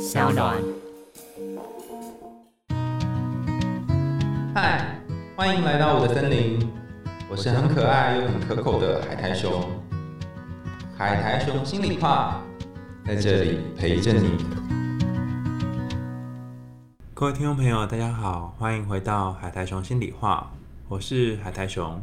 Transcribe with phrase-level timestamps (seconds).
[0.00, 0.56] 小暖。
[4.54, 4.98] 嗨，
[5.36, 6.66] 欢迎来到我的森林，
[7.30, 9.62] 我是很可爱又很可口的海苔熊。
[10.96, 12.40] 海苔熊心里话，
[13.06, 14.38] 在这里陪着你。
[17.12, 20.50] 各位听众朋友，大家好，欢迎回到海苔熊心里话，
[20.88, 22.02] 我是海苔熊。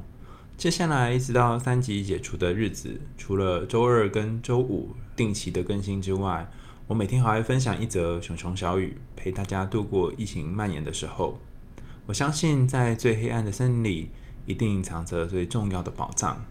[0.56, 6.48] 接下来一直到三级解除的日子，除了周二跟周五定期的更新之外，
[6.88, 11.38] 我每天还会分享一则熊熊小语，陪大家度过疫情蔓延的时候。
[12.06, 14.10] 我相信，在最黑暗的森林里，
[14.46, 16.46] 一定隐藏着最重要的宝藏。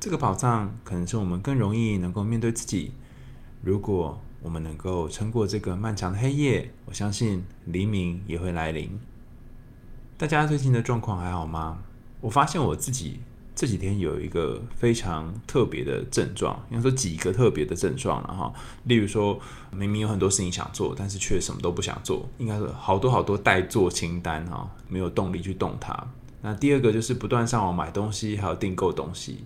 [0.00, 2.92] 这个宝藏可能是我们更容易能够面对自己。
[3.60, 8.98] 如果我们能够撑过这个漫长的黑夜，我相信黎明也会来临。
[10.16, 11.82] 大家最近的状况还好吗？
[12.22, 13.20] 我发现我自己。
[13.54, 18.52] 这几天有一个非常特别的症状，应该说几个特别的症状了哈。
[18.84, 19.38] 例如说，
[19.70, 25.94] 明明有很多事情想做，但是却什么都不想做，应该是好多好多待做清单哈，没有动力去动它。
[26.40, 29.44] 那第二个就是不断上网买东西，还有订购东西，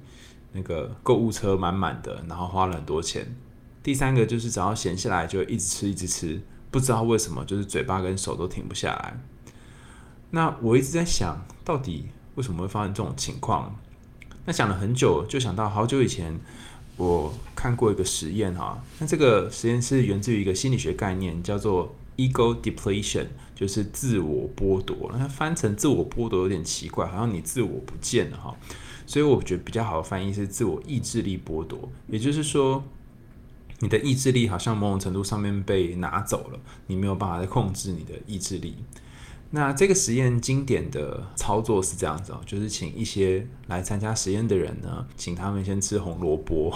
[0.52, 3.36] 那个购物车满满的，然后花了很多钱。
[3.82, 9.20] 第三个就是只要闲下来就一直吃一直吃，不知道为什么就是嘴巴跟手都停不下来。
[10.30, 13.76] 那我一直在想，到底为什么会发生这种情况？
[14.46, 16.38] 那想了很久，就想到好久以前
[16.96, 18.82] 我看过一个实验哈。
[18.98, 25.12] 那这个实验是源自于一个心理学概念，叫做 ego depletion，就是自我剥夺。
[25.18, 28.56] 那翻成自我剥夺有点奇怪，好像你自我不见了哈。
[29.04, 32.82] 所以我觉得比较好的翻译是自我意志力剥夺，也就是说
[33.80, 38.76] 你的意志力好像某种程度上面被拿走了，你没有办法再控制你的意志力。
[39.50, 46.74] 那这个实验经典的操作是这样子哦，就是请一些来参加实验的人呢，请他们先吃红萝卜，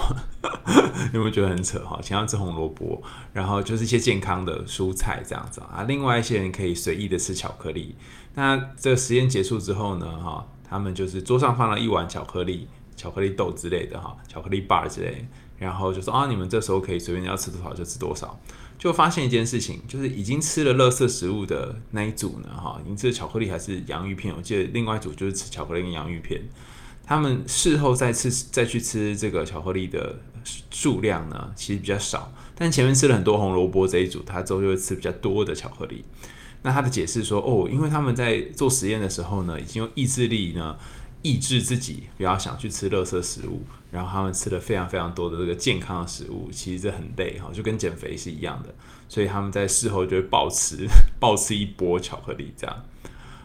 [1.13, 1.99] 有没有觉得很扯哈？
[2.03, 5.85] 请他们吃红萝卜，然后就是一些健康的蔬菜这样子啊。
[5.89, 7.97] 另外一些人可以随意的吃巧克力。
[8.35, 15.27] 那这个实验结束之后呢，哈，他们就是桌上放了一碗巧克力、巧克力豆之类的哈，巧克力 bar 之类，
[15.61, 18.37] 然后就说啊，你们这时候可以随便要吃多少就吃多少。
[18.79, 24.35] 就发现一件事情，就是已经吃了垃圾食物的那一组呢，哈，已经吃了巧克力还是洋芋片？
[24.35, 26.41] 我记得另外一组就是吃巧克力跟洋芋片。
[27.05, 30.19] 他们事后再吃再去吃这个巧克力的
[30.71, 32.33] 数量呢，其实比较少。
[32.55, 36.03] 但前面吃了很多红萝卜这一组，他之后就会吃比较多的巧克力。
[36.63, 40.75] 那他的解释说，哦，因为他们在做实验的时候呢，已经用意志力呢。
[41.23, 48.75] 抑制自己不要想去吃垃圾食物，然后他们吃了非常非常多的这个健康的食物，其实这很累哈，就跟减肥是一样的，
[49.09, 50.87] 所以他们在事后就会暴吃
[51.21, 52.85] 暴吃一波巧克力这样。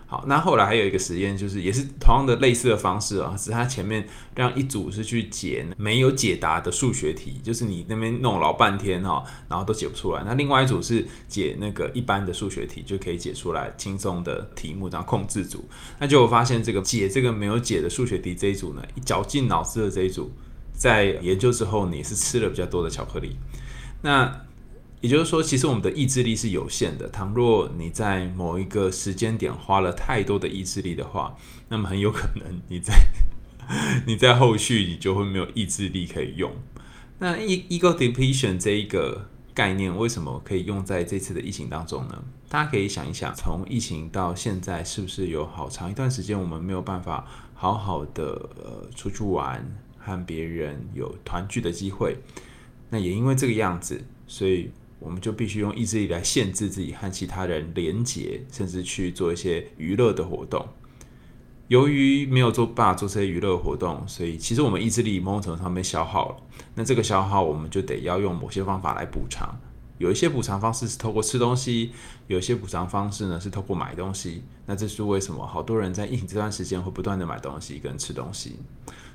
[0.07, 10.23] 好，那后来还有一个实验，就是也是同样的类似的方式啊，只是他前面让一组是去解没有解答的数学题，就是你那边弄老半天哈，然后都解不出来。
[10.23, 15.67] 那另外一组是解那个一般的数学题，就可以解出来轻松的题目，然后控制组。
[15.99, 20.31] 那就发现这个解这个没有解的数学题这一组呢，绞尽脑汁的这一组，
[20.71, 23.35] 在研究之后，你是吃了比较多的巧克力。
[24.03, 24.44] 那
[25.05, 27.07] 也就是说，其实我们的意志力是有限的。
[27.09, 31.37] 倘若你在某一个时间点花了太多的意志力的话，
[31.69, 32.91] 那么很有可能你在
[34.07, 36.51] 你在后续你就会没有意志力可以用。
[37.19, 42.23] 那 ego depletion 这一个概念为什么可以用在这次的疫情当中呢？
[42.49, 49.63] 大家可以想一想，从疫情到现在，是不是有好长一段时间我们没有办法好好的呃出去玩，
[49.99, 52.17] 和别人有团聚的机会？
[52.89, 54.71] 那也因为这个样子，所以。
[54.99, 60.65] 我们就必须用意志力来限制自己和其他人连结，甚至去做一些娱乐的活动。
[61.67, 66.35] 由于没有做办法做这些娱乐活动，所以其实我们意志力某种程度上被消耗了。
[66.75, 69.53] 那这个消耗，我们就得要用某些方法来补偿。
[69.97, 71.91] 有一些补偿方式是透过吃东西，
[72.27, 74.43] 有一些补偿方式呢是透过买东西。
[74.65, 78.55] 那这是为什么好多人在疫情这段时间会不断的买东西跟吃东西？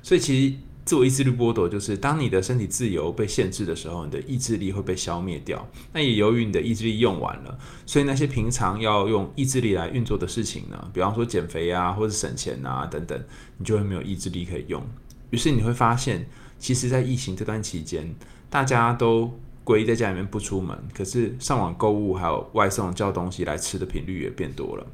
[0.03, 0.55] 所以其实。
[0.83, 5.65] 自我意志力剥夺，就是当你的身体自由被限制的时候，你的意志力会被消灭掉。
[5.93, 13.23] 那也由于你的意志力用完了，所以那些平常要用意志力来运作的事情呢，比方说减肥啊，或者省钱啊等等，
[13.57, 14.83] 你就会没有意志力可以用。
[15.29, 18.13] 于是你会发现，其实，在疫情这段期间，
[18.49, 19.31] 大家都
[19.63, 24.85] 归在家里面不出门，可是上网购物还有外送叫东西来吃的频率也变多了。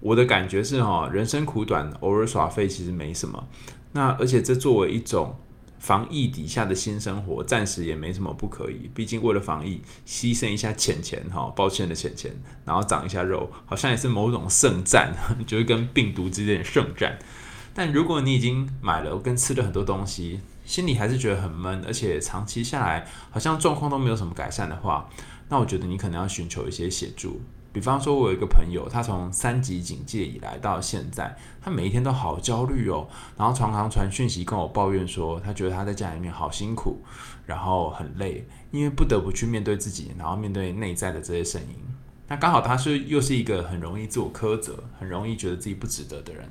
[0.00, 3.48] 我的感觉是哈，人生苦短，偶尔耍废其实没什么。
[3.92, 5.36] 那而且这作为一种
[5.78, 8.90] 防疫底下的新生活，暂时也没什么不可以。
[8.94, 12.32] 毕竟为了防疫，牺牲一下钱钱哈，抱歉的钱钱，
[12.64, 15.12] 然后长一下肉，好像也是某种圣战，
[15.46, 17.18] 就是跟病毒之间的圣战。
[17.74, 25.08] 但如果你已经买了跟吃了很多东西，心里还是觉得很闷，而且长期下来好像状况都没有什么改善的话，
[25.48, 27.40] 那我觉得你可能要寻求一些协助。
[27.72, 37.02] 比方说，我有一个朋友，他从三级警戒以来到现在，他每一天都好焦虑哦，然后常常传讯息跟我抱怨说，他觉得他在家里面好辛苦，
[37.46, 41.76] 然后很累，因为不得不去面对自己，然后面对内在的这些声音。
[42.28, 46.46] 那刚好他是又是一个很容易自我苛责、很容易觉得自己不值得的人，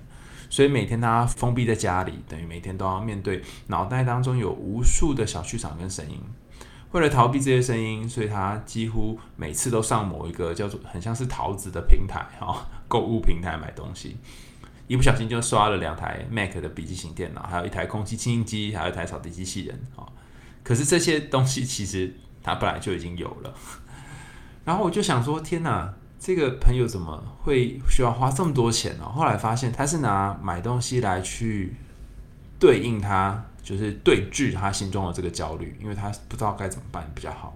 [0.50, 6.19] 所以每天他封闭在家里，等于每天都要面对脑袋当中有无数的小剧场跟声音。
[6.91, 14.17] 为了逃避这些声音，所以他几乎每次都上某一个叫做很像是桃子的平台哈， 购物平台买东西，
[14.88, 20.03] 一不小心就刷了两台 Mac 的笔记型电脑，还有一台空气清新机，还有一台扫地机器人啊。
[20.63, 23.53] 可是这些东西其实他本来就已经有了。
[24.65, 29.05] 然后我就想说，天哪，这个朋友怎么会需要花这么多钱呢？
[29.05, 31.77] 后来发现他是拿买东西来去
[32.59, 33.45] 对应他。
[33.63, 37.55] 就是对峙他心中的这个焦虑，因为他不知道该怎么办比较好。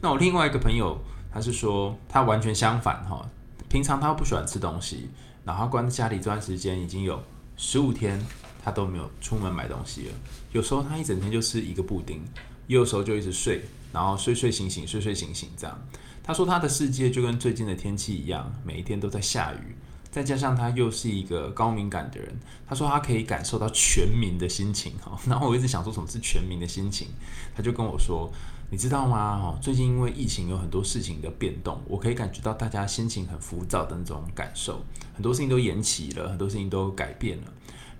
[0.00, 0.98] 那我另外一个朋友，
[1.32, 3.28] 他是说他完全相反哈，
[3.68, 5.10] 平常他不喜欢吃东西，
[5.44, 7.22] 然后关在家里这段时间已经有
[7.56, 8.18] 十五天，
[8.64, 10.14] 他都没有出门买东西了。
[10.52, 12.22] 有时候他一整天就吃一个布丁，
[12.66, 13.62] 有时候就一直睡，
[13.92, 15.78] 然后睡睡醒醒，睡睡醒醒这样。
[16.22, 19.76] 他说他的世界就跟最近的天气一样，每一天都在下雨。
[20.10, 22.34] 再加上他又是一个高敏感的人，
[22.66, 25.18] 他说他可以感受到全民的心情哈。
[25.28, 27.08] 然后我一直想说什么是全民的心情，
[27.54, 28.28] 他就跟我说，
[28.70, 29.38] 你知道吗？
[29.38, 34.84] 哈，最近因为疫情有很多事情的变动，我可以感觉到大家心情很浮躁的那种感受，
[35.14, 37.44] 很多事情都延期了，很多事情都改变了。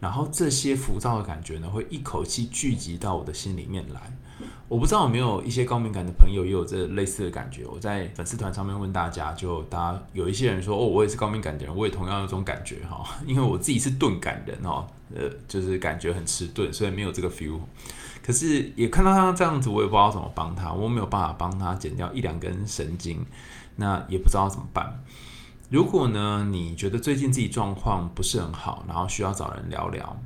[0.01, 4.17] 然后这些浮躁的感觉呢，会一口气聚集到我的心里面来。
[4.70, 7.67] 我不知道有没有一些高敏感的朋友也有这类似的感觉。
[7.67, 13.05] 我在粉丝团上面问大家，就大家有一些人说：“哦，我也是高敏感的人，我也同样有这种感觉哈。
[13.26, 17.58] ”因为我自己是钝感人哦，呃，就是感觉很迟钝，所以没有这个 feel。
[18.22, 23.26] 可是也看到他这样子，我也不知道怎么帮他，我没有办法帮他剪掉一两根神经，
[23.75, 25.02] 那也不知道怎么办。
[25.69, 30.17] 如果呢，你觉得最近自己状况不是很好，然后需要找人聊聊。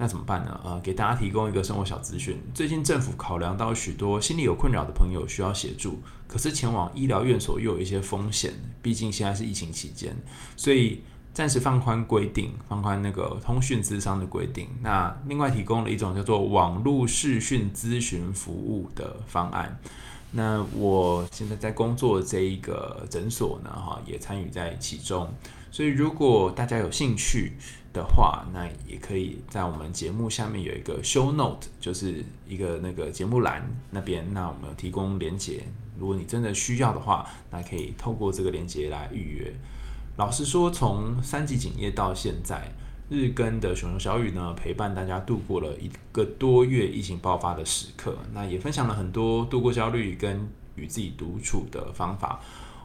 [0.00, 0.58] 那怎么办呢？
[0.64, 2.40] 呃，给大家提供一个生活小资讯。
[2.54, 8.50] 最近政府考量到许多心理有困扰的朋友需要协助，可是前往医疗院所又有一些风险，
[8.80, 10.16] 毕竟现在是疫情期间，
[10.56, 11.02] 所以
[11.34, 14.68] 暂时放宽规定，放宽那个通讯咨商的规定。
[14.80, 19.78] 那另外提供了一种叫做网络视讯咨询服务的方案。
[20.32, 25.30] 那我现在在工作这一个诊所呢，哈，也参与在其中。
[25.70, 27.52] 所以如果大家有兴趣，
[27.92, 35.64] 的话，那也可以在我们节目下面有一个 show note，就是一个那个节目栏那边，那我们提供连接。
[35.98, 39.52] 如果你真的需要的话，那可以透过这个连接来预约。
[40.16, 42.72] 老实说，从三级警戒到现在，
[43.08, 48.16] 日更的熊熊小雨呢，陪伴大家度过了一个多月疫情爆发的时刻。
[48.32, 52.40] 那也分享了很多度过焦虑跟与自己独处的方法。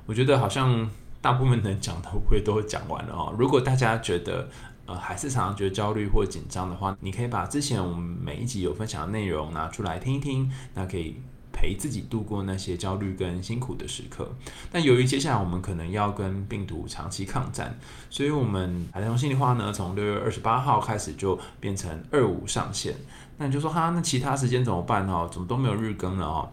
[0.05, 0.89] 我觉得好像
[1.21, 3.33] 大部分能讲的会都讲完了哦。
[3.37, 4.49] 如果大家觉得，
[4.85, 11.15] 呃，还是常常觉得焦虑或紧张的话，你可以把之前我们每一集有分享的内容拿出来听一听，那可以
[11.51, 14.29] 陪自己度过那些焦虑跟辛苦的时刻。
[14.71, 17.79] 但由于接下来我们可能要跟病毒长期抗战，
[18.09, 22.95] 所以我们海通心里话呢，从六月二十八号开始就变成二五上线。
[23.37, 25.27] 那你就说哈，那其他时间怎么办呢？
[25.29, 26.49] 怎么都没有日更了哦？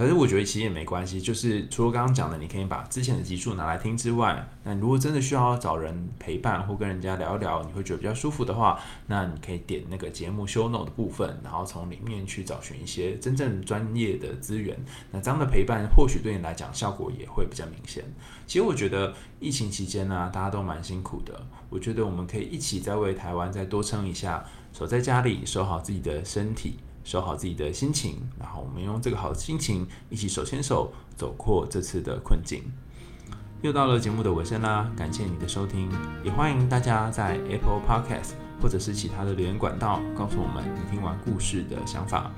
[0.00, 14.74] 可是我觉得其实也没关系，就是除了刚刚讲的，你可以把之前的集数拿来听之外，那如果真的需要找人陪伴或跟人家聊一聊，你会觉得比较舒服的话，那你可以点那个节目 show note 的部分，然后从里面去找寻一些真正专业的资源。
[15.10, 18.02] 那这样的陪伴或许对你来讲效果也会比较明显。
[18.46, 26.78] 其实我觉得疫情期间呢，大家都蛮辛苦的，我觉得我们可以一起再为台湾再多撑一下，守在家里，守好自己的身体。
[27.04, 32.62] 收好自己的心情，然后我们用这个好心情一起手牵手走过这次的困境。
[33.62, 35.90] 又到了节目的尾声啦，感谢你的收听，
[36.24, 42.30] 也欢迎大家在 Apple Podcast 或者是其他的留言管道告诉我们你听完故事的想法。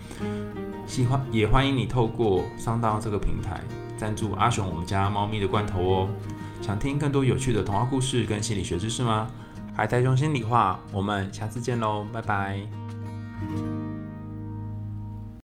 [0.86, 3.60] 喜欢也欢迎你透过上到这个平台
[3.96, 6.08] 赞助阿雄我们家猫咪的罐头哦。
[6.60, 9.28] 想听更多有趣的童话故事跟心理学知识吗？
[9.74, 13.81] 海苔熊心里话，我们下次见喽，拜拜。